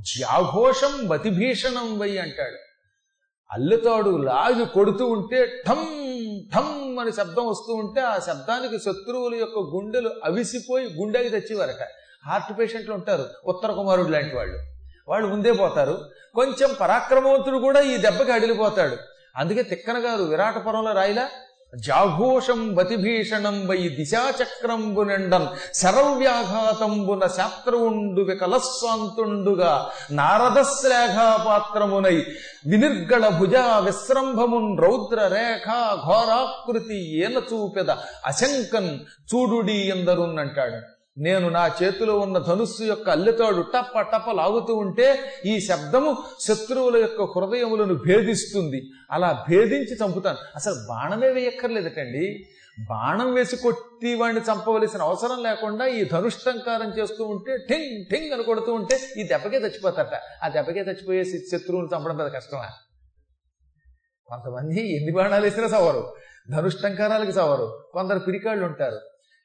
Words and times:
జాఘోషం 0.00 1.06
బతిభీషణం 1.06 1.98
why 1.98 2.16
అంటాడు. 2.16 2.56
అల్లుతాడు 3.52 4.16
లాగి 4.16 4.66
కొడుతూ 4.66 5.06
ఉంటే 5.06 5.62
ఠమ్ 5.68 6.00
ఠమ్ 6.54 6.98
అని 6.98 7.12
శబ్దం 7.12 7.46
వస్తూ 7.46 7.74
ఉంటే 7.74 8.00
ఆ 8.00 8.18
శబ్దానికి 8.18 8.78
శత్రువుల 8.78 9.34
యొక్క 9.34 9.58
గుండెలు 9.58 10.10
అవిసిపోయి 10.24 10.86
గుండెకి 10.86 11.28
తెచ్చేవారట. 11.28 11.88
హార్ట్ 12.26 12.58
పేషెంట్లు 12.58 12.94
ఉంటారు 12.94 13.28
ఉత్తర 13.44 13.72
కుమారుడు 13.72 14.08
లాంటి 14.08 14.36
వాళ్ళు. 14.36 14.58
వాళ్ళు 15.08 15.28
ముందే 15.28 15.52
పోతారు. 15.52 16.10
కొంచెం 16.34 16.76
పరాక్రమవంతుడు 16.80 17.58
కూడా 17.58 17.80
ఈ 17.80 17.96
దెబ్బకి 17.96 18.32
అడిలిపోతాడు. 18.32 18.96
అందుకే 19.36 19.62
తిక్కన 19.62 19.98
గారు 19.98 20.22
విరాటపురంలో 20.22 20.92
రాయిలా 20.92 21.30
జాఘోషం 21.72 22.76
వతిభీషణం 22.76 23.66
వై 23.66 23.88
దిశాచక్రంబునెండన్ 23.96 25.46
శరవ్యాఘాతంబున 25.74 27.22
శాస్త్రవుండు 27.36 28.22
వికలస్వాంతుండుగా 28.22 29.90
నారదశ్లేఘాపాత్రమునై 30.12 32.24
వినిర్గళ 32.66 33.38
భుజ 33.38 33.54
విశ్రంభమున్ 33.80 34.78
రౌద్ర 34.78 35.28
రేఖ 35.28 35.96
ఘోరాకృతి 36.06 37.22
ఏన 37.22 37.42
చూపెద 37.52 37.90
అశంకన్ 38.26 38.98
చూడుడి 39.32 39.88
ఎందరున్నంటాడు 39.88 40.99
నేను 41.20 41.48
నా 41.48 41.70
చేతిలో 41.82 42.18
ఉన్న 42.18 42.38
ధనుస్సు 42.38 42.82
యొక్క 42.82 43.10
అల్లెతాడు 43.10 43.60
టప్ప 43.60 44.00
టప్ప 44.00 44.30
లాగుతూ 44.30 44.74
ఉంటే 44.74 45.18
ఈ 45.46 45.60
శబ్దము 45.60 46.16
శత్రువుల 46.40 46.96
యొక్క 46.96 47.22
హృదయములను 47.22 47.94
భేదిస్తుంది. 47.94 48.90
అలా 49.10 49.44
భేదించి 49.50 49.96
చంపుతాను. 50.04 50.38
అసలు 50.56 50.74
బాణమే 50.88 51.28
వేయక్కర్లేదటండి. 51.28 52.46
బాణం 52.90 53.34
వేసి 53.34 53.56
కొట్టి 53.56 54.14
వాడిని 54.14 54.40
చంపవలసిన 54.40 55.02
అవసరం 55.02 55.42
లేకుండా 55.42 55.86
ఈ 55.86 56.04
ధనుష్టంకారం 56.04 56.98
చేస్తూ 56.98 57.24
ఉంటే 57.24 57.56
ఠింగ్ 57.56 58.04
ఠింగ్ 58.12 58.32
అని 58.32 58.42
కొడుతూ 58.42 58.74
ఉంటే 58.74 59.00
ఈ 59.16 59.22
దెబ్బకే 59.22 59.56
చచ్చిపోతారట. 59.56 60.44
ఆ 60.44 60.48
దెబ్బకే 60.48 60.80
చచ్చిపోయే 60.80 61.24
శత్రువుని 61.24 61.88
చంపడం 61.96 62.16
పెద్ద 62.16 62.36
కష్టమా? 62.36 62.68
కొంతమంది 64.26 64.96
ఎన్ని 64.96 65.12
బాణాలు 65.12 65.44
వేసినా 65.44 65.68
సవరు. 65.68 66.14
ధనుష్టంకారాలకి 66.50 67.32
సవరు. 67.32 67.84
కొందరు 67.92 68.18
పిరికాళ్ళు 68.18 68.66
ఉంటారు. 68.66 69.00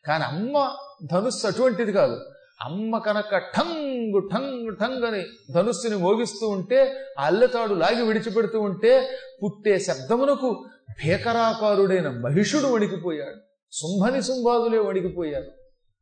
కానీ 0.07 0.23
అమ్మ 0.23 0.71
ధనుస్సు 1.11 1.47
అటువంటిది 1.47 1.91
కాదు. 1.91 2.19
అమ్మ 2.61 2.97
కనుక 2.97 3.37
ఠంగ్ 3.37 4.29
ఠంగ్ 4.33 4.75
ఠంగ్ 4.81 5.03
అని 5.03 5.23
ధనుస్సుని 5.53 5.95
మోగిస్తూ 5.95 6.49
ఉంటే 6.49 6.93
అల్లెతాడు 7.19 7.73
లాగి 7.73 8.01
విడిచిపెడుతూ 8.01 8.59
ఉంటే 8.59 9.17
పుట్టే 9.43 9.79
శబ్దమునకు 9.79 10.65
భీకరాకారుడైన 10.89 12.09
మహిషుడు 12.09 12.67
వణికిపోయాడు. 12.67 13.35
శుంభని 13.71 14.23
శుంభాదులే 14.23 14.77
వణికిపోయారు. 14.77 15.51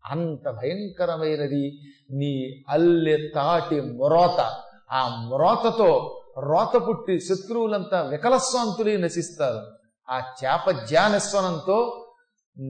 అంత 0.06 0.50
భయంకరమైనది 0.50 1.80
నీ 2.12 2.64
అల్లె 2.70 3.18
తాటి 3.36 3.82
మొరోత. 3.82 4.58
ఆ 4.92 5.28
మొరోతతో 5.30 6.20
రోత 6.40 6.88
పుట్టి 6.88 7.20
శత్రువులంతా 7.20 8.02
వికలస్వాంతులై 8.02 8.98
నశిస్తారు. 8.98 9.62
ఆ 10.10 10.22
చేప 10.44 10.72
జ్ఞానస్వనంతో 10.72 12.08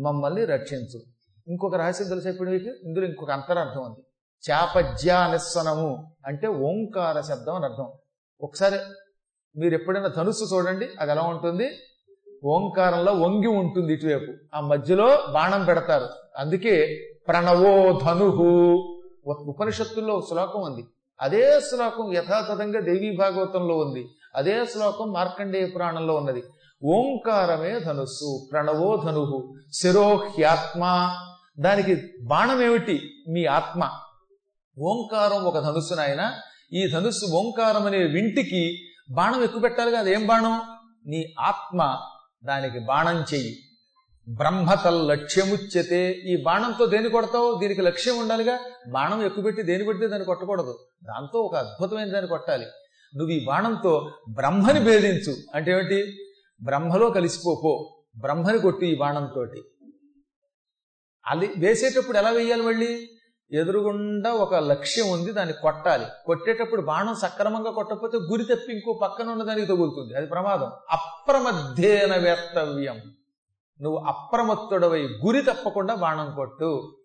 మమ్మల్ని 0.01 0.45
రక్షించు. 0.45 1.12
ఇంకొక 1.47 1.75
రహస్యం 1.75 2.07
తెలిసే 2.07 2.31
మీకు 2.31 2.75
ఇందులో 2.83 3.05
ఇంకొక 3.05 3.31
అంతరార్థం 3.31 3.81
ఉంది. 3.81 3.99
చాపజ్యానిస్సనము 4.51 6.11
అంటే 6.25 6.47
ఓంకార 6.47 7.21
శబ్దం 7.21 7.55
అని 7.55 7.65
అర్థం. 7.65 7.91
ఒకసారి 8.41 8.79
మీరు 9.59 9.73
ఎప్పుడైనా 9.73 10.07
ధనుస్సు 10.07 10.55
చూడండి 10.55 10.87
అది 10.99 11.11
ఎలా 11.11 11.21
ఉంటుంది? 11.21 11.69
ఓంకారంలో 12.45 13.13
వంగి 13.13 13.47
ఉంటుంది 13.47 13.93
ఇటువైపు. 13.93 14.55
ఆ 14.55 14.59
మధ్యలో 14.59 15.19
బాణం 15.33 15.65
పెడతారు. 15.65 16.07
అందుకే 16.37 16.99
ప్రణవో 17.27 17.99
ధనుహు 18.05 18.73
ఉపనిషత్తుల్లో 19.27 20.21
శ్లోకం 20.29 20.61
ఉంది. 20.61 20.85
అదే 21.21 21.59
శ్లోకం 21.59 22.13
యథాతథంగా 22.13 22.79
దేవీ 22.79 23.15
భాగవతంలో 23.15 23.77
ఉంది. 23.77 24.07
అదే 24.35 24.65
శ్లోకం 24.65 25.11
మార్కండేయ 25.11 25.65
పురాణంలో 25.65 26.15
ఉన్నది. 26.15 26.43
ఓంకారమే 26.83 27.79
ధనుస్సు 27.79 28.47
ప్రణవో 28.51 29.03
ధనుహు 29.05 29.53
శిరోహ్యాత్మ 29.73 31.15
దానికి 31.59 31.97
బాణం 32.23 32.61
ఏమిటి? 32.61 33.09
మీ 33.29 33.45
ఆత్మ. 33.45 33.89
ఓంకారం 34.79 35.43
ఒక 35.43 35.59
ధనుస్సు 35.59 35.93
నాయన. 35.93 36.33
ఈ 36.73 36.87
ధనుస్సు 36.93 37.25
ఓంకారం 37.25 37.85
అనే 37.85 37.97
వింటికి 37.97 38.77
బాణం 39.11 39.43
ఎక్కువ 39.43 39.61
పెట్టాలి 39.61 39.91
కదా 39.91 40.09
ఏం 40.09 40.27
బాణం? 40.27 40.61
నీ 41.07 41.33
ఆత్మ 41.39 41.97
దానికి 42.45 42.79
బాణం 42.79 43.25
చెయ్యి. 43.33 43.57
బ్రహ్మతల్ 44.29 45.07
లక్ష్యముచ్యతే. 45.07 46.11
ఈ 46.11 46.43
బాణంతో 46.43 46.85
దేని 46.85 47.09
కొడతావు? 47.09 47.59
దీనికి 47.59 47.81
లక్ష్యం 47.81 48.19
ఉండాలిగా. 48.19 48.59
బాణం 48.91 49.25
ఎక్కువ 49.25 49.43
పెట్టి 49.43 49.61
దేని 49.61 49.83
పెడితే 49.83 50.07
దాన్ని 50.07 50.25
కొట్టకూడదు. 50.25 50.79
దాంతో 51.03 51.39
ఒక 51.39 51.55
అద్భుతమైన 51.55 52.11
దాన్ని 52.11 52.29
కొట్టాలి. 52.29 52.65
నువ్వు 53.15 53.35
ఈ 53.35 53.45
బాణంతో 53.45 54.11
బ్రహ్మని 54.29 54.79
భేదించు. 54.79 55.35
అంటే 55.55 55.71
ఏమిటి? 55.71 56.17
బ్రహ్మలో 56.63 57.09
కలిసిపోపో 57.09 57.99
బ్రహ్మని 58.19 58.59
కొట్టి 58.59 58.87
ఈ 58.87 58.95
బాణంతో 58.95 59.45
అది 61.27 61.51
వేసేటప్పుడు 61.57 62.17
ఎలా 62.17 62.29
వేయాలి 62.29 62.61
మళ్ళీ? 62.61 63.09
ఎదురుగుండా 63.51 64.33
ఒక 64.33 64.55
లక్ష్యం 64.55 65.09
ఉంది 65.09 65.31
దాన్ని 65.31 65.53
కొట్టాలి. 65.53 66.05
కొట్టేటప్పుడు 66.25 66.81
బాణం 66.81 67.15
సక్రమంగా 67.15 67.71
కొట్టకపోతే 67.71 68.17
గురి 68.17 68.43
తప్పి 68.43 68.73
ఇంకో 68.73 68.99
పక్కన 69.01 69.29
ఉన్న 69.29 69.43
దానికి 69.43 69.67
తగులుతుంది. 69.67 70.17
అది 70.17 70.27
ప్రమాదం. 70.27 70.71
అప్రమధ్యేన 70.91 72.17
వేత్తవ్యం. 72.17 73.01
నువ్వు 73.81 73.99
అప్రమత్తుడవై 73.99 75.01
గురి 75.01 75.41
తప్పకుండా 75.41 75.95
బాణం 75.95 76.35
కొట్టు. 76.35 76.97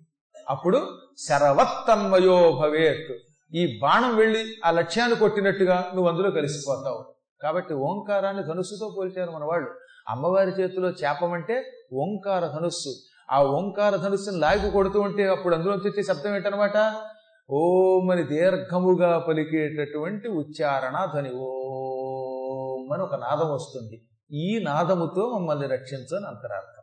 అప్పుడు 0.48 0.98
శరవత్తన్మయో 1.28 2.52
భవేత్. 2.52 3.18
ఈ 3.54 3.78
బాణం 3.82 4.16
వెళ్ళి 4.16 4.54
ఆ 4.64 4.70
లక్ష్యాన్ని 4.70 5.16
కొట్టినట్టుగా 5.16 5.90
నువ్వు 5.94 6.10
అందులో 6.10 6.30
కలిసిపోతావు. 6.30 7.14
కాబట్టి 7.42 7.74
ఓంకారాన్ని 7.74 8.42
ధనుస్సుతో 8.42 8.94
పోల్చారు 8.98 9.30
మన 9.30 9.44
వాళ్ళు 9.44 9.70
అమ్మవారి 10.08 10.50
చేతిలో 10.50 10.90
చేపమంటే 10.90 11.72
ఓంకార 11.92 12.46
ధనుస్సు. 12.46 12.94
ఆ 13.30 13.42
ఓంకార 13.42 13.96
ధనుస్సుని 13.96 14.38
లాగి 14.38 14.70
కొడుతూ 14.70 15.00
ఉంటే 15.00 15.28
అప్పుడు 15.28 15.54
అందులో 15.54 15.74
వచ్చే 15.74 16.02
శబ్దం 16.02 16.34
ఏంటనమాట? 16.34 17.02
ఓం 17.50 18.26
దీర్ఘముగా 18.28 19.18
పలికేటటువంటి 19.18 20.28
ఉచ్చారణ 20.28 21.04
ధ్వని. 21.04 21.30
ఓం 21.34 22.92
అని 22.92 23.02
ఒక 23.02 23.14
నాదం 23.14 23.54
వస్తుంది. 23.54 24.02
ఈ 24.32 24.58
నాదముతో 24.64 25.38
మమ్మల్ని 25.38 25.68
రక్షించని 25.68 26.26
అంతరార్థం. 26.26 26.82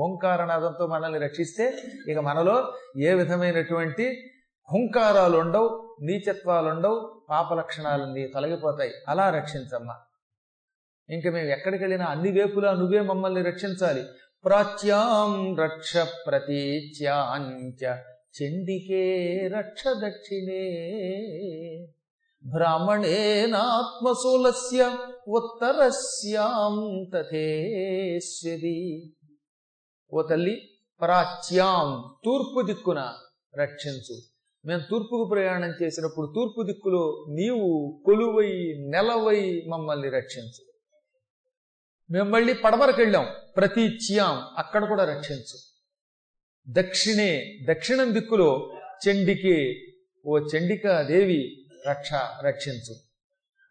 ఓంకార 0.00 0.44
నాదంతో 0.44 0.86
మనల్ని 0.86 1.18
రక్షిస్తే 1.18 1.76
ఇక 2.08 2.18
మనలో 2.18 2.72
ఏ 3.00 3.14
విధమైనటువంటి 3.14 4.30
హుంకారాలు 4.72 5.38
ఉండవు 5.38 5.96
నీచత్వాలు 6.02 6.68
ఉండవు 6.68 7.22
పాప 7.30 7.54
లక్షణాలన్నీ 7.54 8.26
తొలగిపోతాయి. 8.26 8.90
అలా 9.08 9.30
రక్షించమ్మా. 9.30 9.94
ఇంక 11.10 11.28
మేము 11.28 11.48
ఎక్కడికి 11.48 11.84
వెళ్ళినా 11.84 12.04
అన్ని 12.04 12.30
వేపులా 12.30 12.72
నువ్వే 12.72 13.00
మమ్మల్ని 13.00 13.42
రక్షించాలి. 13.42 14.04
ప్రాచ్యాం 14.44 15.56
రక్ష 15.56 15.96
ప్రతీచ్యాంచ 16.26 17.96
చండికే 18.36 19.48
రక్ష 19.48 19.84
దక్షిణే 19.88 20.66
బ్రాహ్మణేనాత్మశూలస్య 22.52 24.98
ఉత్తరస్యాం 25.28 27.06
తథేశ్వరి 27.14 29.12
ఓ 30.14 30.22
తల్లి 30.22 30.62
ప్రాచ్యాం 31.00 32.04
తూర్పు 32.24 32.66
దిక్కున 32.66 33.12
రక్షించు. 33.56 34.16
మేము 34.64 34.82
తూర్పుకు 34.90 35.28
ప్రయాణం 35.30 35.74
చేసినప్పుడు 35.82 36.32
తూర్పు 36.34 36.62
దిక్కులో 36.62 37.26
నీవు 37.28 38.02
కొలువై 38.06 38.82
నెలవై 38.86 39.62
మమ్మల్ని 39.68 40.10
రక్షించు. 40.10 40.73
మేము 42.10 42.30
మళ్ళీ 42.30 42.52
పడమరకు 42.52 43.00
వెళ్ళాం. 43.00 43.26
ప్రతీచ్యాం 43.56 44.42
అక్కడ 44.58 44.88
కూడా 44.88 45.04
రక్షించు. 45.04 45.58
దక్షిణే 46.68 47.58
దక్షిణం 47.70 48.14
దిక్కులో 48.14 48.72
చండికే 49.08 49.74
ఓ 50.26 50.38
చండికా 50.38 51.02
దేవి 51.02 51.66
రక్ష 51.88 52.12
రక్షించు. 52.44 52.96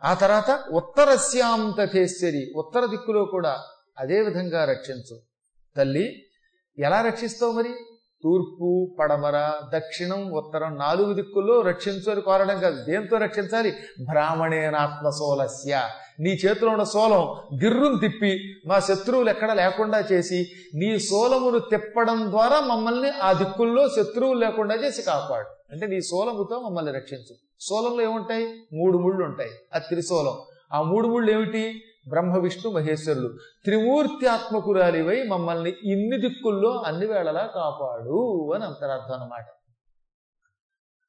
ఆ 0.04 0.14
తర్వాత 0.14 0.66
ఉత్తరస్యాం 0.72 1.76
తథేశ్వరి 1.80 2.54
ఉత్తర 2.56 2.86
దిక్కులో 2.86 3.26
కూడా 3.26 3.64
అదే 3.98 4.22
విధంగా 4.22 4.66
రక్షించు. 4.66 5.22
తల్లి 5.78 6.26
ఎలా 6.80 7.02
రక్షిస్తావు 7.02 7.52
మరి? 7.52 7.74
తూర్పు 8.24 8.96
పడమర 9.00 9.52
దక్షిణం 9.76 10.32
ఉత్తరం 10.32 10.76
నాలుగు 10.76 11.14
దిక్కుల్లో 11.14 11.62
రక్షించని 11.62 12.22
కోరడం 12.22 12.60
కాదు. 12.60 12.84
దేంతో 12.84 13.18
రక్షించాలి? 13.18 13.74
బ్రాహ్మణేనాత్మ 14.10 15.10
సోలస్య 15.10 15.82
నీ 16.20 16.30
చేతిలో 16.30 16.72
ఉన్న 16.72 16.84
సోలం 16.84 17.22
గిర్రును 17.64 18.00
తిప్పి 18.00 18.40
మా 18.68 18.80
శత్రువులు 18.80 19.30
ఎక్కడ 19.30 19.52
లేకుండా 19.52 20.00
చేసి 20.00 20.48
నీ 20.76 21.00
సోలమును 21.00 21.60
తిప్పడం 21.60 22.32
ద్వారా 22.32 22.60
మమ్మల్ని 22.60 23.10
ఆ 23.10 23.34
దిక్కుల్లో 23.34 23.88
శత్రువులు 23.88 24.40
లేకుండా 24.40 24.76
చేసి 24.76 25.02
కాపాడు. 25.02 25.48
అంటే 25.72 25.88
నీ 25.88 26.02
సోలముతో 26.02 26.60
మమ్మల్ని 26.60 26.92
రక్షించు. 26.92 27.36
సోలంలో 27.62 28.02
ఏముంటాయి? 28.02 28.46
మూడు 28.74 28.98
ముళ్ళు 28.98 29.26
ఉంటాయి. 29.26 29.50
అది 29.74 29.86
త్రిశూలం 29.90 30.34
ఆ 30.74 30.82
మూడు 30.82 31.08
ముళ్ళు 31.08 31.32
ఏమిటి? 31.32 31.82
బ్రహ్మ 32.08 32.38
విష్ణు 32.38 32.72
మహేశ్వరులు 32.72 33.38
త్రిమూర్తి 33.66 34.28
ఆత్మకురాలివై 34.28 35.24
మమ్మల్ని 35.24 35.70
ఇన్ని 35.70 36.22
దిక్కుల్లో 36.22 36.72
అన్ని 36.72 37.06
వేళలా 37.06 37.46
కాపాడు 37.46 38.52
అని 38.54 38.66
అంతరార్థం 38.66 39.14
అన్నమాట. 39.14 39.46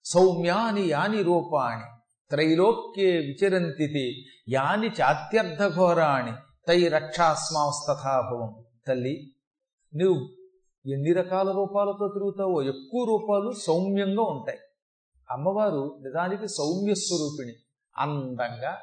సౌమ్యాని 0.04 0.84
యాని 0.86 1.22
రూపాణి 1.22 1.82
త్రైలోక్యే 2.30 3.10
విచరంతితి 3.10 4.24
యాని 4.48 4.88
చాత్యర్థఘోరాణి 4.88 6.32
తై 6.68 6.88
రక్షాస్మాస్తథాభవం. 6.88 8.64
తల్లి 8.88 9.34
నువ్వు 9.96 10.28
ఎన్ని 10.92 11.12
రకాల 11.12 11.50
రూపాలతో 11.50 12.08
తిరుగుతావో 12.08 12.62
ఎక్కువ 12.62 13.04
రూపాలు 13.04 13.52
సౌమ్యంగా 13.52 14.22
ఉంటాయి. 14.22 14.58
అమ్మవారు 15.30 15.98
నిజానికి 16.02 16.48
సౌమ్య 16.48 16.94
స్వరూపిణి 16.94 17.52
అందంగా 17.98 18.78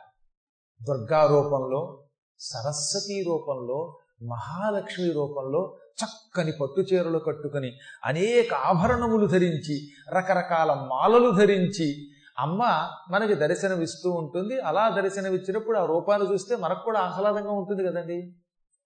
దుర్గా 0.88 1.28
రూపంలో 1.28 2.04
సరస్వతి 2.40 3.24
రూపంలో 3.24 3.98
మహాలక్ష్మి 4.30 5.12
రూపంలో 5.12 5.78
చక్కని 6.02 6.52
పట్టు 6.52 6.82
చీరలు 6.82 7.20
కట్టుకుని 7.20 7.72
అనేక 8.06 8.54
ఆభరణములు 8.54 9.26
ధరించి 9.26 9.88
రకరకాల 10.18 10.74
మాలలు 10.74 11.30
ధరించి 11.30 12.08
అమ్మ 12.40 12.90
మనకి 13.12 13.34
దర్శనమిస్తూ 13.34 14.12
ఉంటుంది. 14.12 14.60
అలా 14.60 14.90
దర్శనమిచ్చినప్పుడు 14.90 15.78
ఆ 15.78 15.86
రూపాన్ని 15.86 16.34
చూస్తే 16.34 16.56
మనకు 16.56 16.84
కూడా 16.86 17.00
ఆహ్లాదంగా 17.00 17.52
ఉంటుంది 17.52 17.84
కదండి. 17.84 18.36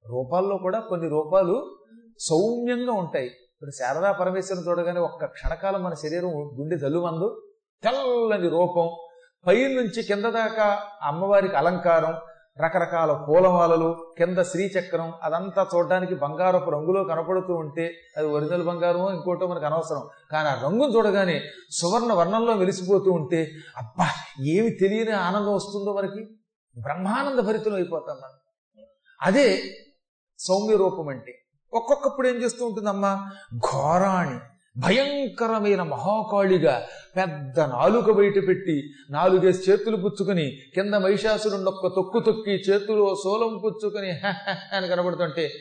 రూపాల్లో 0.08 0.58
కూడా 0.58 0.80
కొన్ని 0.80 1.10
రూపాలు 1.10 1.78
సౌమ్యంగా 2.20 2.94
ఉంటాయి. 2.94 3.28
ఇప్పుడు 3.28 3.72
శారదా 3.72 4.12
పరమేశ్వరం 4.12 4.64
చూడగానే 4.68 5.00
ఒక్క 5.00 5.26
క్షణకాలం 5.26 5.84
మన 5.84 5.94
శరీరం 5.94 6.30
గుండె 6.60 6.78
జల్లుమందు 6.78 7.42
తెల్లని 7.84 8.50
రూపం 8.50 9.05
పై 9.48 9.68
నుంచి 9.74 10.04
కింద 10.04 10.26
దాకా 10.26 10.80
అమ్మవారికి 11.02 11.56
అలంకారం 11.56 12.16
రకరకాల 12.64 13.26
పూలమాలలు 13.30 14.06
కింద 14.18 14.38
శ్రీచక్రం 14.38 15.14
అదంతా 15.24 15.68
చూడడానికి 15.76 16.16
బంగారపు 16.16 16.70
రంగులో 16.70 17.04
కనపడుతూ 17.04 17.56
ఉంటే 17.56 17.94
అది 18.18 18.28
ఒరిజినల్ 18.28 18.64
బంగారమో 18.64 19.12
ఇంకోటో 19.12 19.48
మనకు 19.48 19.66
అనవసరం. 19.66 20.04
కానీ 20.32 20.50
ఆ 20.50 20.54
రంగును 20.64 20.92
చూడగానే 20.92 21.42
సువర్ణ 21.72 22.14
వర్ణంలో 22.14 22.54
వెలిసిపోతూ 22.54 23.12
ఉంటే 23.12 23.52
అబ్బా 23.78 24.08
ఏమి 24.46 24.70
తెలియని 24.70 25.12
ఆనందం 25.12 25.54
వస్తుందో 25.54 25.94
మనకి? 25.94 26.38
బ్రహ్మానంద 26.82 27.40
భరితులు 27.40 27.76
అయిపోతాం 27.76 28.16
మనం. 28.16 28.40
అదే 29.22 29.64
సౌమ్య 30.40 30.76
రూపం 30.76 31.08
అంటే. 31.08 31.42
ఒక్కొక్కప్పుడు 31.74 32.28
ఏం 32.28 32.36
చేస్తూ 32.36 32.66
ఉంటుందమ్మా? 32.66 33.32
ఘోరాణి 33.58 34.40
భయంకరమైన 34.84 35.82
మహాకాళిగా 35.82 36.88
పెద్ద 37.18 37.60
నాలుక 37.60 38.12
బయట 38.12 38.48
పెట్టి 38.48 38.84
నాలుగేసి 39.10 39.72
చేతులు 39.72 39.98
పుచ్చుకొని 39.98 40.46
కింద 40.76 40.94
మహిషాసురుడు 40.96 41.70
ఒక్క 41.70 41.96
తొక్కు 41.96 42.20
తొక్కి 42.20 42.52
చేతులు 42.52 43.16
సోలం 43.24 43.60
పుచ్చుకొని 43.64 44.12
అని 44.74 44.88
కనబడుతుంటే 44.88 45.52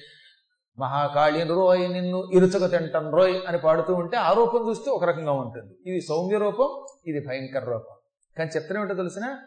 మహాకాళి 0.79 1.43
రోయ్ 1.45 1.89
నిన్ను 1.93 2.21
ఇరుచక 2.33 2.71
తింటాను 2.71 3.11
రోయ్ 3.17 3.37
అని 3.49 3.59
పాడుతూ 3.59 3.95
ఉంటే 3.95 4.17
ఆ 4.17 4.33
రూపం 4.33 4.69
చూస్తే 4.69 4.91
ఒక 4.91 5.05
రకంగా 5.05 5.33
ఉంటుంది. 5.33 5.75
ఇది 5.87 6.01
సౌమ్య 6.01 6.39
రూపం 6.39 6.69
ఇది 7.07 7.21
భయంకర 7.29 7.65
రూపం. 7.65 7.97
కానీ 8.39 8.51
చిత్రం 8.57 8.83
ఏంటో 8.83 8.95
తెలిసిన 8.95 9.39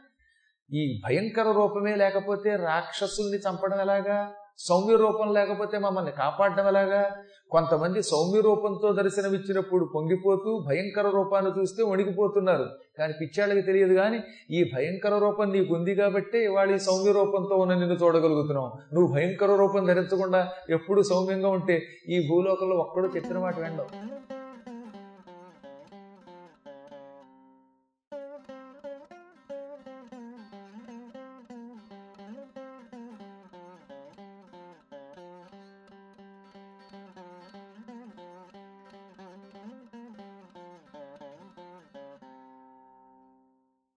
ఈ 0.69 1.01
భయంకర 1.05 1.51
రూపమే 1.51 1.95
లేకపోతే 1.95 2.55
రాక్షసుల్ని 2.55 3.37
చంపడం 3.37 3.81
ఎలాగా? 3.81 4.31
సౌమ్య 4.57 4.95
రూపం 4.95 5.33
లేకపోతే 5.33 5.77
మమ్మల్ని 5.77 6.11
కాపాడడం 6.11 6.67
ఎలాగా? 6.67 7.15
కొంతమంది 7.51 7.99
సౌమ్య 8.03 8.39
రూపంతో 8.41 8.87
దర్శనమిచ్చినప్పుడు 8.93 9.83
పొంగిపోతూ 9.85 10.51
భయంకర 10.67 11.09
రూపాన్ని 11.09 11.51
చూస్తే 11.59 11.83
వణికిపోతున్నారు. 11.83 12.65
కానీ 12.99 13.13
పిచ్చాళ్ళకి 13.21 13.61
తెలియదు 13.61 13.93
కానీ 13.93 14.19
ఈ 14.51 14.61
భయంకర 14.73 15.17
రూపం 15.17 15.49
నీకు 15.51 15.73
ఉంది 15.75 15.95
కాబట్టి 15.95 16.39
ఇవాళ 16.43 16.71
ఈ 16.71 16.79
సౌమ్య 16.79 17.11
రూపంతో 17.11 17.55
ఉన్న 17.55 17.73
నిన్ను 17.73 17.95
చూడగలుగుతున్నావు 17.95 18.71
నువ్వు 18.93 19.09
భయంకర 19.15 19.55
రూపం 19.55 19.85
ధరించకుండా 19.85 20.41
ఎప్పుడు 20.69 21.01
సౌమ్యంగా 21.01 21.49
ఉంటే 21.49 21.77
ఈ 22.09 22.19
భూలోకంలో 22.29 22.77
ఒక్కడు 22.77 23.09
చెప్పిన 23.15 23.39
మాట 23.39 23.59
వెండవు 23.59 24.36